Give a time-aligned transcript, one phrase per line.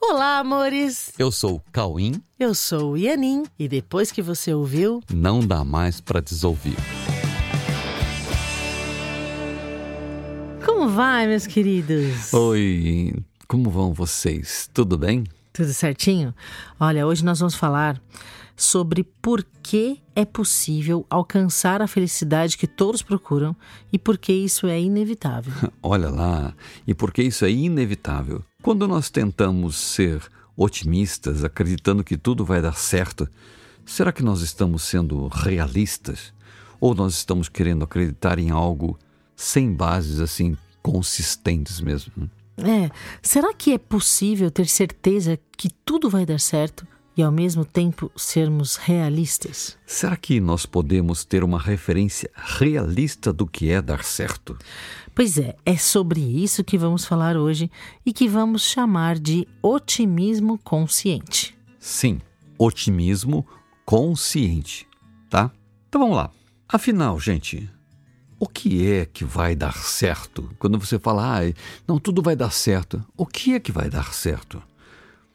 [0.00, 1.12] Olá, amores!
[1.18, 2.22] Eu sou o Cauim.
[2.38, 6.76] Eu sou o Ianin e depois que você ouviu, Não dá mais pra desouvir.
[10.64, 12.32] como vai, meus queridos?
[12.32, 13.14] Oi,
[13.48, 14.70] como vão vocês?
[14.72, 15.24] Tudo bem?
[15.52, 16.32] Tudo certinho?
[16.78, 18.00] Olha, hoje nós vamos falar
[18.58, 23.54] sobre por que é possível alcançar a felicidade que todos procuram
[23.92, 25.52] e por que isso é inevitável.
[25.80, 26.52] Olha lá,
[26.84, 28.44] e porque isso é inevitável.
[28.60, 30.20] Quando nós tentamos ser
[30.56, 33.28] otimistas, acreditando que tudo vai dar certo,
[33.86, 36.34] será que nós estamos sendo realistas?
[36.80, 38.98] Ou nós estamos querendo acreditar em algo
[39.36, 42.28] sem bases assim consistentes mesmo?
[42.56, 42.90] É,
[43.22, 46.84] será que é possível ter certeza que tudo vai dar certo
[47.18, 49.76] e ao mesmo tempo sermos realistas?
[49.84, 54.56] Será que nós podemos ter uma referência realista do que é dar certo?
[55.16, 57.68] Pois é, é sobre isso que vamos falar hoje
[58.06, 61.58] e que vamos chamar de otimismo consciente.
[61.80, 62.20] Sim,
[62.56, 63.44] otimismo
[63.84, 64.86] consciente,
[65.28, 65.50] tá?
[65.88, 66.30] Então vamos lá.
[66.68, 67.68] Afinal, gente,
[68.38, 70.48] o que é que vai dar certo?
[70.56, 71.52] Quando você fala, ah,
[71.84, 73.04] não, tudo vai dar certo.
[73.16, 74.62] O que é que vai dar certo?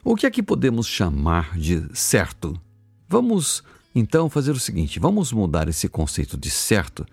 [0.04, 2.60] O que é que podemos chamar de certo?
[3.08, 3.64] Vamos
[3.96, 7.06] então fazer o seguinte: vamos mudar esse conceito de certo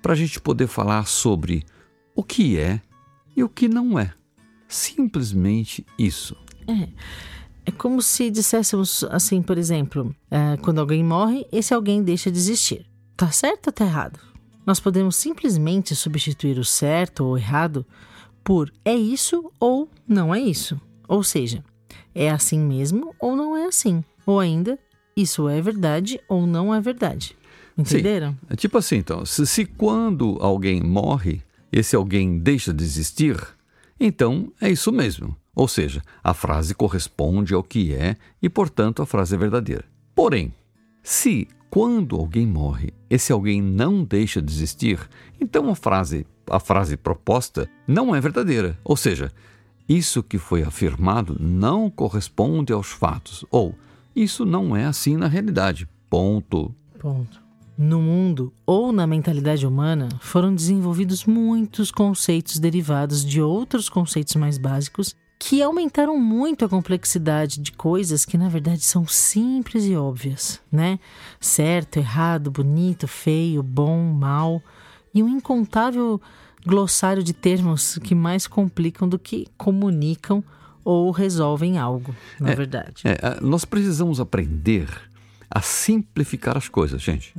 [0.00, 1.66] para a gente poder falar sobre
[2.14, 2.80] o que é
[3.36, 4.14] e o que não é.
[4.66, 6.34] Simplesmente isso.
[7.66, 12.38] É como se disséssemos assim, por exemplo, é, quando alguém morre, esse alguém deixa de
[12.38, 12.86] existir.
[13.16, 14.18] Tá certo ou tá errado?
[14.64, 17.84] Nós podemos simplesmente substituir o certo ou errado
[18.42, 20.80] por é isso ou não é isso.
[21.06, 21.62] Ou seja,
[22.14, 24.04] é assim mesmo ou não é assim.
[24.26, 24.78] Ou ainda,
[25.16, 27.36] isso é verdade ou não é verdade.
[27.76, 28.36] Entenderam?
[28.48, 31.42] É tipo assim, então, se, se quando alguém morre,
[31.72, 33.36] esse alguém deixa de existir,
[33.98, 35.36] então é isso mesmo.
[35.54, 39.84] Ou seja, a frase corresponde ao que é e, portanto, a frase é verdadeira.
[40.14, 40.54] Porém,
[41.02, 44.98] se quando alguém morre, esse alguém não deixa de existir,
[45.40, 48.78] então a frase, a frase proposta não é verdadeira.
[48.84, 49.32] Ou seja,
[49.90, 53.74] isso que foi afirmado não corresponde aos fatos, ou
[54.14, 55.88] isso não é assim na realidade.
[56.08, 56.72] Ponto.
[56.96, 57.42] Ponto.
[57.76, 64.58] No mundo ou na mentalidade humana foram desenvolvidos muitos conceitos derivados de outros conceitos mais
[64.58, 70.60] básicos que aumentaram muito a complexidade de coisas que na verdade são simples e óbvias,
[70.70, 71.00] né?
[71.40, 74.62] Certo, errado, bonito, feio, bom, mal
[75.12, 76.20] e um incontável
[76.66, 80.42] glossário de termos que mais complicam do que comunicam
[80.84, 83.02] ou resolvem algo, na verdade.
[83.04, 84.88] É, nós precisamos aprender
[85.50, 87.34] a simplificar as coisas, gente.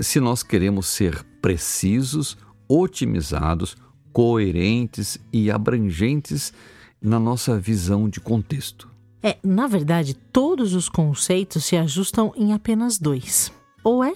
[0.00, 3.76] Se nós queremos ser precisos, otimizados,
[4.12, 6.52] coerentes e abrangentes
[7.00, 8.88] na nossa visão de contexto.
[9.22, 13.52] É, na verdade, todos os conceitos se ajustam em apenas dois:
[13.82, 14.12] ou é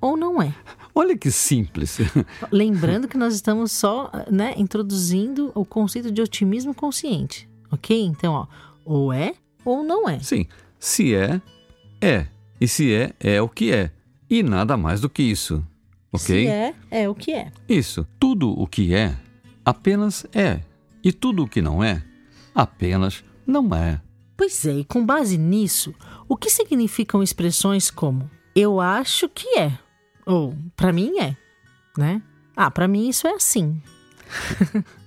[0.00, 0.54] ou não é.
[0.94, 1.98] Olha que simples.
[2.50, 8.04] Lembrando que nós estamos só, né, introduzindo o conceito de otimismo consciente, ok?
[8.04, 8.46] Então, ó,
[8.84, 9.34] ou é
[9.64, 10.18] ou não é.
[10.20, 10.46] Sim,
[10.78, 11.40] se é,
[12.00, 12.26] é.
[12.60, 13.90] E se é, é o que é.
[14.28, 15.64] E nada mais do que isso.
[16.12, 16.26] Ok?
[16.26, 17.52] Se é, é o que é.
[17.68, 18.06] Isso.
[18.18, 19.16] Tudo o que é,
[19.64, 20.60] apenas é.
[21.02, 22.02] E tudo o que não é,
[22.54, 24.00] apenas não é.
[24.36, 25.94] Pois é, e com base nisso,
[26.28, 29.78] o que significam expressões como eu acho que é
[30.28, 31.36] ou pra mim é,
[31.96, 32.22] né?
[32.56, 33.82] Ah, pra mim isso é assim.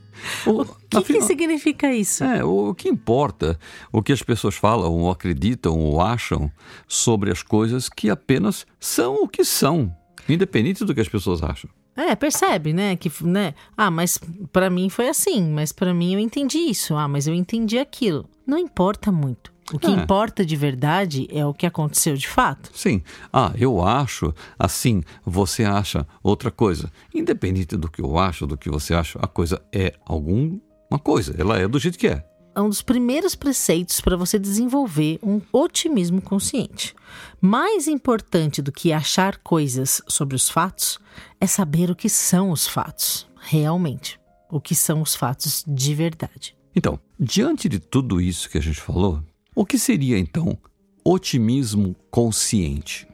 [0.45, 2.23] O, O que, que significa isso?
[2.23, 3.57] É, o, o que importa,
[3.91, 6.51] o que as pessoas falam, ou acreditam, ou acham
[6.87, 9.91] sobre as coisas que apenas são o que são,
[10.29, 11.69] independente do que as pessoas acham.
[11.95, 12.95] É, percebe, né?
[12.95, 13.53] Que, né?
[13.75, 14.19] Ah, mas
[14.51, 16.95] pra mim foi assim, mas pra mim eu entendi isso.
[16.95, 18.29] Ah, mas eu entendi aquilo.
[18.45, 19.50] Não importa muito.
[19.73, 19.89] O que É.
[19.91, 22.69] importa de verdade é o que aconteceu de fato.
[22.73, 23.01] Sim.
[23.31, 26.91] Ah, eu acho assim, você acha outra coisa.
[27.13, 31.35] Independente do que eu acho, do que você acha, a coisa é alguma coisa.
[31.37, 32.25] Ela é do jeito que é.
[32.53, 36.94] É um dos primeiros preceitos para você desenvolver um otimismo consciente.
[37.39, 41.00] Mais importante do que achar coisas sobre os fatos
[41.39, 44.19] é saber o que são os fatos, realmente.
[44.50, 46.53] O que são os fatos de verdade.
[46.75, 49.24] Então, diante de tudo isso que a gente falou,
[49.56, 50.57] o que seria então
[51.03, 53.07] otimismo consciente?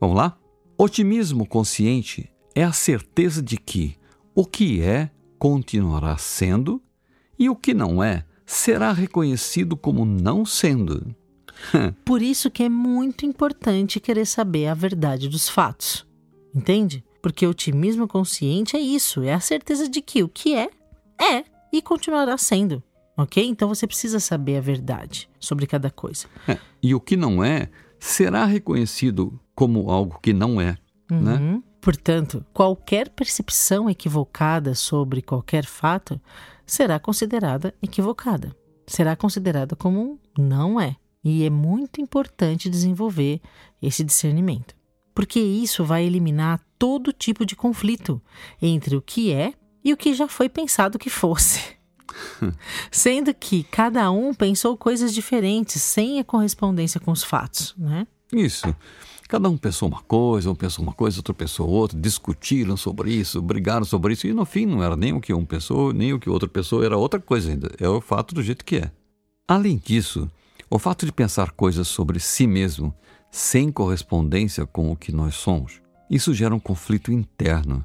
[0.00, 0.36] Vamos lá?
[0.76, 3.96] Otimismo consciente é a certeza de que
[4.34, 6.82] o que é continuará sendo
[7.38, 11.14] e o que não é será reconhecido como não sendo.
[12.04, 16.06] Por isso que é muito importante querer saber a verdade dos fatos.
[16.54, 17.04] Entende?
[17.22, 20.68] Porque otimismo consciente é isso, é a certeza de que o que é,
[21.20, 22.82] é e continuará sendo.
[23.16, 23.44] Ok?
[23.46, 26.26] Então você precisa saber a verdade sobre cada coisa.
[26.48, 27.68] É, e o que não é
[27.98, 30.76] será reconhecido como algo que não é,
[31.10, 31.20] uhum.
[31.20, 31.62] né?
[31.80, 36.18] Portanto, qualquer percepção equivocada sobre qualquer fato
[36.64, 38.56] será considerada equivocada.
[38.86, 40.96] Será considerada como um não é.
[41.22, 43.40] E é muito importante desenvolver
[43.80, 44.74] esse discernimento,
[45.14, 48.20] porque isso vai eliminar todo tipo de conflito
[48.60, 51.76] entre o que é e o que já foi pensado que fosse.
[52.90, 58.06] Sendo que cada um pensou coisas diferentes, sem a correspondência com os fatos, né?
[58.32, 58.74] Isso.
[59.28, 63.40] Cada um pensou uma coisa, um pensou uma coisa, outro pensou outra, discutiram sobre isso,
[63.40, 66.20] brigaram sobre isso, e no fim não era nem o que um pensou, nem o
[66.20, 67.70] que outro pensou, era outra coisa ainda.
[67.80, 68.92] É o fato do jeito que é.
[69.48, 70.30] Além disso,
[70.70, 72.94] o fato de pensar coisas sobre si mesmo
[73.30, 77.84] sem correspondência com o que nós somos, isso gera um conflito interno,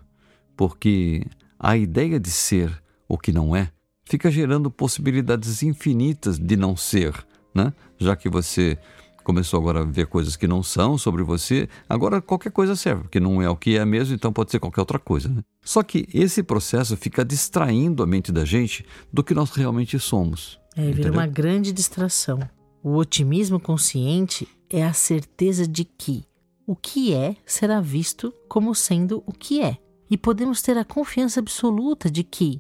[0.55, 1.25] porque
[1.57, 3.71] a ideia de ser o que não é
[4.09, 7.13] fica gerando possibilidades infinitas de não ser,
[7.53, 7.71] né?
[7.99, 8.77] Já que você
[9.23, 13.19] começou agora a ver coisas que não são sobre você, agora qualquer coisa serve, porque
[13.19, 15.29] não é o que é mesmo, então pode ser qualquer outra coisa.
[15.29, 15.43] Né?
[15.63, 18.83] Só que esse processo fica distraindo a mente da gente
[19.13, 20.59] do que nós realmente somos.
[20.75, 22.39] É, vira uma grande distração.
[22.81, 26.23] O otimismo consciente é a certeza de que
[26.65, 29.77] o que é será visto como sendo o que é.
[30.09, 32.59] E podemos ter a confiança absoluta de que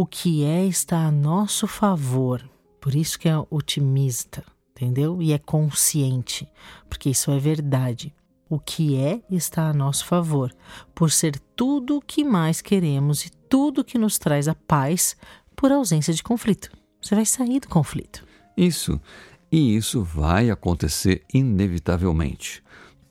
[0.00, 2.48] o que é está a nosso favor.
[2.80, 4.44] Por isso que é otimista
[4.78, 5.20] entendeu?
[5.20, 6.48] E é consciente,
[6.88, 8.14] porque isso é verdade.
[8.48, 10.54] O que é está a nosso favor,
[10.94, 15.16] por ser tudo o que mais queremos e tudo que nos traz a paz
[15.54, 16.70] por ausência de conflito.
[17.02, 18.24] Você vai sair do conflito.
[18.56, 19.00] Isso.
[19.50, 22.62] E isso vai acontecer inevitavelmente.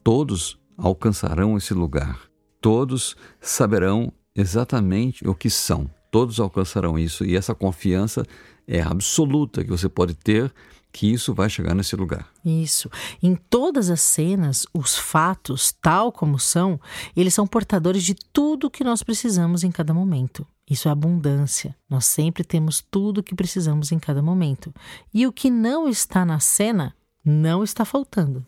[0.03, 2.19] Todos alcançarão esse lugar.
[2.61, 5.89] Todos saberão exatamente o que são.
[6.17, 7.23] Todos alcançarão isso.
[7.23, 8.25] E essa confiança
[8.67, 10.51] é absoluta que você pode ter
[10.91, 12.27] que isso vai chegar nesse lugar.
[12.43, 12.89] Isso.
[13.21, 16.81] Em todas as cenas, os fatos, tal como são,
[17.15, 20.43] eles são portadores de tudo que nós precisamos em cada momento.
[20.67, 21.75] Isso é abundância.
[21.87, 24.73] Nós sempre temos tudo o que precisamos em cada momento.
[25.13, 28.43] E o que não está na cena, não está faltando.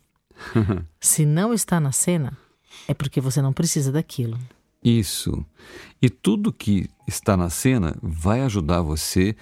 [0.99, 2.35] Se não está na cena,
[2.87, 4.39] é porque você não precisa daquilo.
[4.83, 5.45] Isso.
[6.01, 9.35] E tudo que está na cena vai ajudar você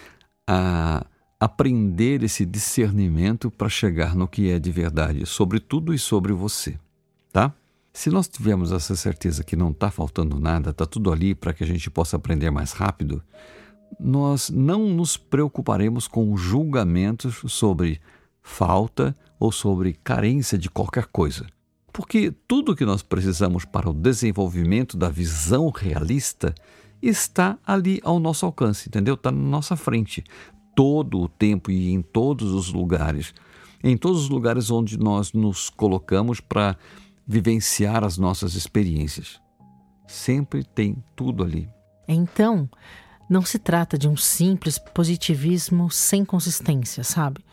[0.48, 1.06] a
[1.40, 6.80] aprender esse discernimento para chegar no que é de verdade sobre tudo e sobre você,
[7.32, 7.54] tá?
[7.94, 11.64] Se nós tivermos essa certeza que não está faltando nada, está tudo ali para que
[11.64, 13.24] a gente possa aprender mais rápido,
[14.00, 18.00] nós não nos preocuparemos com julgamentos sobre
[18.42, 21.46] falta ou sobre carência de qualquer coisa.
[21.92, 26.54] Porque tudo o que nós precisamos para o desenvolvimento da visão realista
[27.02, 29.16] está ali ao nosso alcance, entendeu?
[29.16, 30.24] Está na nossa frente
[30.76, 33.34] todo o tempo e em todos os lugares,
[33.84, 36.78] em todos os lugares onde nós nos colocamos para
[37.26, 39.42] vivenciar as nossas experiências.
[40.08, 41.68] Sempre tem tudo ali.
[42.08, 42.70] Então,
[43.30, 47.44] não se trata de um simples positivismo sem consistência, sabe?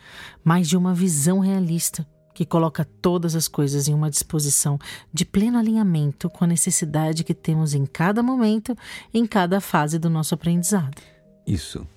[0.43, 4.77] Mas de uma visão realista que coloca todas as coisas em uma disposição
[5.11, 8.77] de pleno alinhamento com a necessidade que temos em cada momento,
[9.13, 11.01] em cada fase do nosso aprendizado.
[11.47, 11.87] Isso.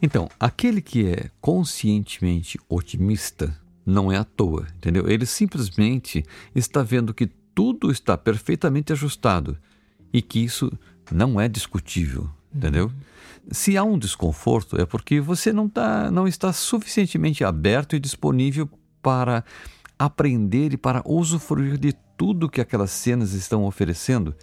[0.00, 5.08] Então, aquele que é conscientemente otimista não é à toa, entendeu?
[5.08, 9.58] Ele simplesmente está vendo que tudo está perfeitamente ajustado
[10.10, 10.72] e que isso
[11.12, 12.90] não é discutível, entendeu?
[13.50, 18.68] Se há um desconforto é porque você não, tá, não está suficientemente aberto e disponível
[19.06, 19.44] para
[19.96, 24.34] aprender e para usufruir de tudo que aquelas cenas estão oferecendo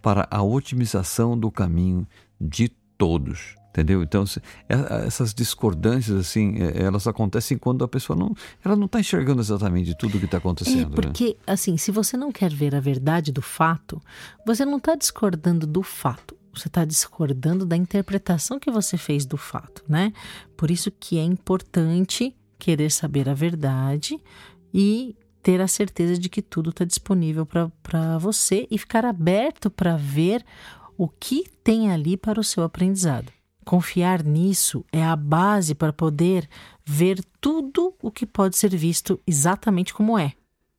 [0.00, 2.06] para a otimização do caminho
[2.40, 4.02] de todos entendeu?
[4.02, 4.24] Então
[4.70, 9.42] é, essas discordâncias assim, é, elas acontecem quando a pessoa não, ela não está enxergando
[9.42, 10.94] exatamente tudo o que está acontecendo.
[10.98, 11.34] É porque né?
[11.46, 14.00] assim, se você não quer ver a verdade do fato,
[14.46, 16.34] você não está discordando do fato.
[16.54, 20.10] Você está discordando da interpretação que você fez do fato, né?
[20.56, 24.20] Por isso que é importante querer saber a verdade
[24.72, 29.96] e ter a certeza de que tudo está disponível para você e ficar aberto para
[29.96, 30.44] ver
[30.98, 33.32] o que tem ali para o seu aprendizado.
[33.64, 36.48] Confiar nisso é a base para poder
[36.84, 40.32] ver tudo o que pode ser visto exatamente como é,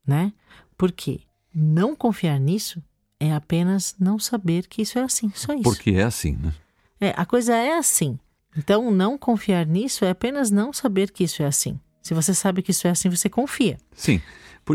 [0.06, 0.34] né?
[0.78, 1.22] Porque
[1.54, 2.82] não confiar nisso
[3.20, 5.64] é apenas não saber que isso é assim, só isso.
[5.64, 6.54] Porque é assim, né?
[7.00, 8.20] É, a coisa é assim.
[8.58, 11.80] Então, não confiar nisso é apenas não saber que isso é assim.
[12.02, 13.78] Se você sabe que isso é assim, você confia.
[13.94, 14.22] Sim.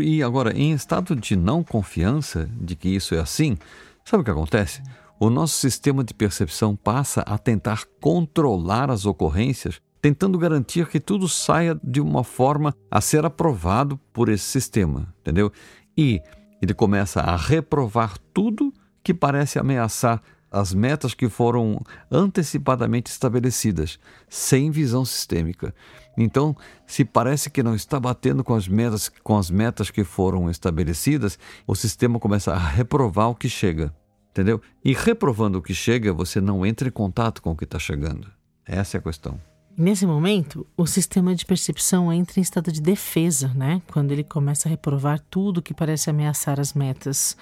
[0.01, 3.57] E agora, em estado de não confiança de que isso é assim,
[4.03, 4.81] sabe o que acontece?
[5.25, 11.29] o nosso sistema de percepção passa a tentar controlar as ocorrências tentando garantir que tudo
[11.29, 15.49] saia de uma forma a ser aprovado por esse sistema, entendeu?
[15.97, 16.21] E
[16.61, 20.21] ele começa a reprovar tudo que parece ameaçar
[20.53, 21.81] as metas que foram
[22.11, 25.73] antecipadamente estabelecidas, sem visão sistêmica.
[26.15, 26.55] Então,
[26.85, 31.39] se parece que não está batendo com as metas, com as metas que foram estabelecidas,
[31.65, 33.91] o sistema começa a reprovar o que chega,
[34.29, 34.61] entendeu?
[34.85, 38.31] E reprovando o que chega, você não entra em contato com o que está chegando.
[38.63, 39.52] Essa é a questão.
[39.75, 43.81] Nesse momento, o sistema de percepção entra em estado de defesa, né?
[43.91, 47.35] Quando ele começa a reprovar tudo que parece ameaçar as metas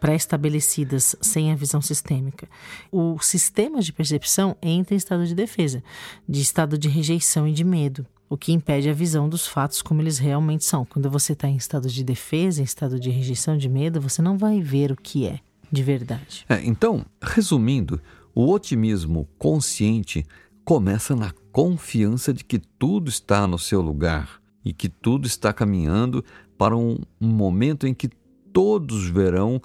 [0.00, 2.48] pré-estabelecidas sem a visão sistêmica.
[2.90, 5.80] O sistema de percepção entra em estado de defesa,
[6.28, 10.02] de estado de rejeição e de medo, o que impede a visão dos fatos como
[10.02, 10.84] eles realmente são.
[10.84, 14.36] Quando você está em estado de defesa, em estado de rejeição, de medo, você não
[14.36, 15.38] vai ver o que é
[15.70, 16.44] de verdade.
[16.48, 18.00] É, então, resumindo,
[18.34, 20.26] o otimismo consciente
[20.64, 26.22] começa na confiança de que tudo está no seu lugar e que tudo está caminhando
[26.58, 28.10] para um, um momento em que
[28.52, 29.58] todos verão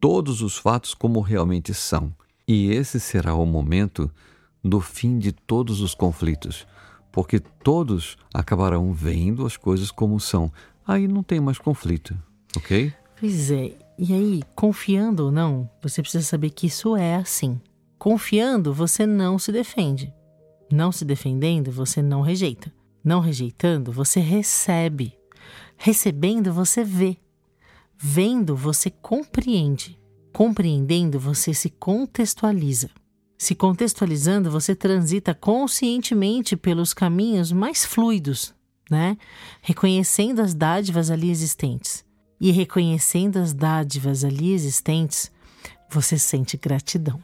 [0.00, 2.12] todos os fatos como realmente são.
[2.48, 4.10] E esse será o momento
[4.60, 6.66] do fim de todos os conflitos,
[7.12, 10.50] porque todos acabarão vendo as coisas como são.
[10.84, 12.18] Aí não tem mais conflito,
[12.56, 12.92] ok?
[13.20, 13.70] Pois é.
[13.96, 17.60] E aí, confiando ou não, você precisa saber que isso é assim.
[17.96, 20.12] Confiando, você não se defende.
[20.70, 22.72] Não se defendendo, você não rejeita.
[23.04, 25.16] Não rejeitando, você recebe.
[25.76, 27.16] Recebendo, você vê.
[27.96, 29.98] Vendo, você compreende.
[30.32, 32.90] Compreendendo, você se contextualiza.
[33.38, 38.54] Se contextualizando, você transita conscientemente pelos caminhos mais fluidos,
[38.90, 39.16] né?
[39.60, 42.04] Reconhecendo as dádivas ali existentes.
[42.40, 45.30] E reconhecendo as dádivas ali existentes,
[45.88, 47.22] você sente gratidão.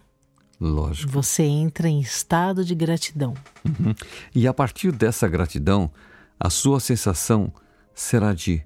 [0.63, 1.11] Lógico.
[1.11, 3.35] Você entra em estado de gratidão.
[3.65, 3.93] Uhum.
[4.33, 5.91] E a partir dessa gratidão,
[6.39, 7.53] a sua sensação
[7.93, 8.63] será de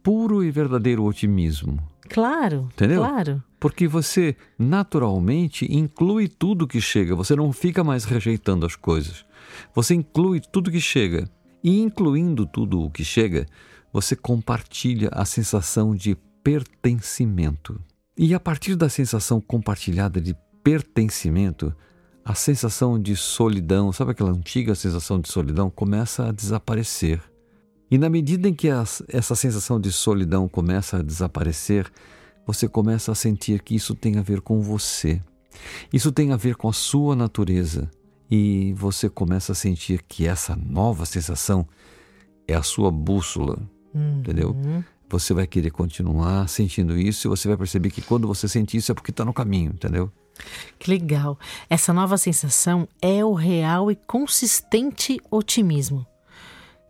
[0.00, 1.82] puro e verdadeiro otimismo.
[2.08, 3.00] Claro, Entendeu?
[3.00, 3.42] claro.
[3.58, 9.24] Porque você naturalmente inclui tudo que chega, você não fica mais rejeitando as coisas.
[9.74, 11.28] Você inclui tudo que chega.
[11.64, 13.44] E incluindo tudo o que chega,
[13.92, 17.80] você compartilha a sensação de pertencimento.
[18.16, 21.74] E a partir da sensação compartilhada de pertencimento,
[22.24, 27.20] a sensação de solidão, sabe aquela antiga sensação de solidão, começa a desaparecer.
[27.90, 31.90] E na medida em que as, essa sensação de solidão começa a desaparecer,
[32.46, 35.20] você começa a sentir que isso tem a ver com você.
[35.92, 37.90] Isso tem a ver com a sua natureza.
[38.30, 41.66] E você começa a sentir que essa nova sensação
[42.46, 43.58] é a sua bússola.
[43.92, 44.20] Uhum.
[44.20, 44.56] Entendeu?
[45.08, 48.92] Você vai querer continuar sentindo isso e você vai perceber que quando você sente isso
[48.92, 50.12] é porque está no caminho, entendeu?
[50.78, 51.38] Que legal.
[51.68, 56.06] Essa nova sensação é o real e consistente otimismo,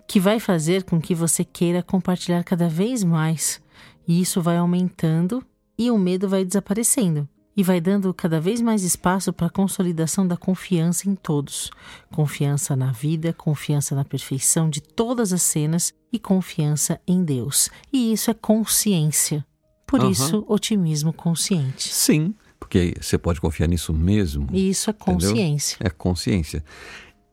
[0.06, 3.60] que vai fazer com que você queira compartilhar cada vez mais.
[4.06, 5.44] E isso vai aumentando
[5.78, 7.28] e o medo vai desaparecendo.
[7.56, 11.70] E vai dando cada vez mais espaço para a consolidação da confiança em todos.
[12.10, 17.68] Confiança na vida, confiança na perfeição de todas as cenas e confiança em Deus.
[17.92, 19.44] E isso é consciência.
[19.86, 20.10] Por Aham.
[20.10, 21.92] isso, otimismo consciente.
[21.92, 24.46] Sim, porque você pode confiar nisso mesmo.
[24.52, 25.30] E isso é Entendeu?
[25.30, 25.76] consciência.
[25.80, 26.64] É consciência.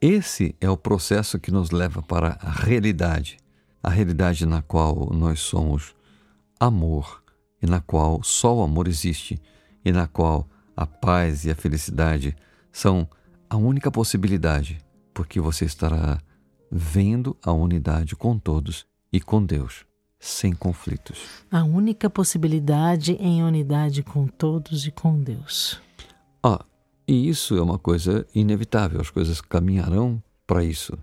[0.02, 3.38] Esse é o processo que nos leva para a realidade,
[3.84, 5.94] a realidade na qual nós somos
[6.60, 7.22] amor
[7.62, 9.40] e na qual só o amor existe
[9.84, 12.36] e na qual a paz e a felicidade
[12.72, 13.08] são
[13.50, 14.80] a única possibilidade,
[15.14, 16.22] porque você estará
[16.72, 19.86] vendo a unidade com todos e com Deus,
[20.28, 21.18] sem conflitos.
[21.52, 25.80] A única possibilidade em unidade com todos e com Deus.
[26.44, 26.64] Ah,
[27.08, 30.98] e isso é uma coisa inevitável, as coisas caminharão para isso.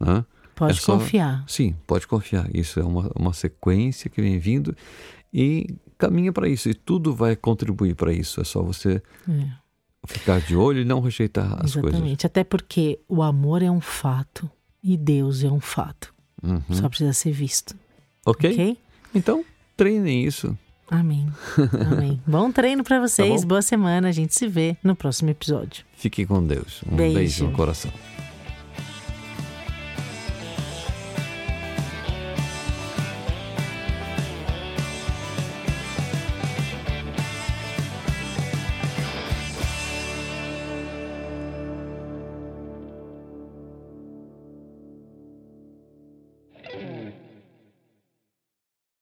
[0.00, 0.24] Né?
[0.54, 1.44] Pode É só- confiar.
[1.46, 2.48] Sim, pode confiar.
[2.54, 4.74] Isso é uma, uma sequência que vem vindo
[5.32, 5.66] e
[5.98, 6.68] caminha para isso.
[6.68, 8.40] E tudo vai contribuir para isso.
[8.40, 9.48] É só você É,
[10.06, 11.90] ficar de olho e não rejeitar as coisas.
[11.94, 12.26] exatamente.
[12.26, 14.48] Até porque o amor é um fato
[14.82, 16.14] e Deus é um fato.
[16.42, 16.62] Uhum.
[16.70, 17.74] Só precisa ser visto.
[18.24, 18.52] Ok?
[18.52, 18.78] Ok?
[19.14, 19.44] Então,
[19.76, 20.56] treinem isso.
[20.90, 21.26] Amém.
[21.90, 22.20] Amém.
[22.26, 23.42] bom treino pra vocês.
[23.42, 23.48] bom?
[23.48, 24.08] Boa semana.
[24.08, 25.84] A gente se vê no próximo episódio.
[25.96, 26.82] Fiquem com Deus.
[26.90, 27.14] Um Beijo.
[27.14, 27.90] beijo no coração.